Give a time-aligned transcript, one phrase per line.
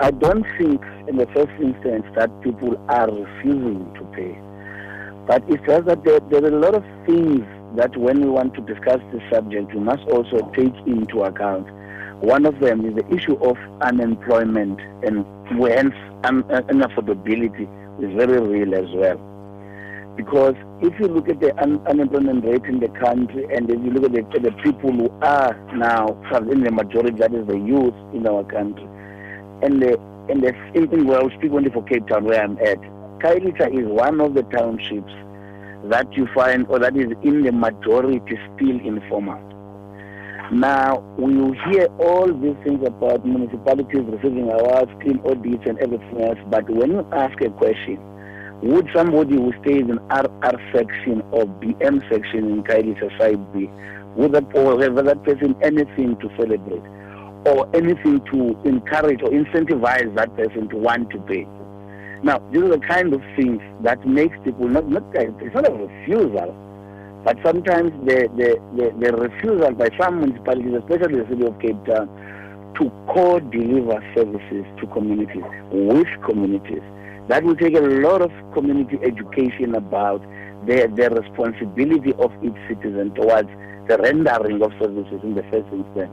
[0.00, 4.36] I don't think in the first instance that people are refusing to pay.
[5.26, 7.44] But it's just that there, there are a lot of things
[7.76, 11.70] that when we want to discuss this subject, we must also take into account.
[12.22, 17.68] One of them is the issue of unemployment and hence unaffordability
[18.02, 19.20] is very real as well.
[20.16, 23.90] Because if you look at the un- unemployment rate in the country and if you
[23.92, 26.16] look at the, the people who are now
[26.50, 28.88] in the majority, that is the youth in our country,
[29.64, 32.58] and the and the same thing, where I speak only for Cape Town where I'm
[32.58, 32.80] at.
[33.20, 35.12] Khayelitsha is one of the townships
[35.84, 38.20] that you find or that is in the majority
[38.56, 39.40] still informal.
[40.52, 41.34] Now, we
[41.66, 46.90] hear all these things about municipalities receiving awards, clean audits, and everything else, but when
[46.92, 47.98] you ask a question,
[48.62, 53.70] would somebody who stays in RR section or BM section in Khayelitsha side B,
[54.16, 56.82] would that, or have that person anything to celebrate
[57.46, 61.46] or anything to encourage or incentivize that person to want to pay?
[62.22, 65.72] Now, these are the kind of things that makes people not, not it's not a
[65.72, 66.56] refusal,
[67.24, 71.84] but sometimes the, the, the, the refusal by some municipalities, especially the city of Cape
[71.84, 72.08] Town,
[72.80, 76.82] to co-deliver services to communities, with communities.
[77.28, 80.20] That will take a lot of community education about
[80.66, 83.48] the, the responsibility of each citizen towards
[83.88, 86.12] the rendering of services in the first instance.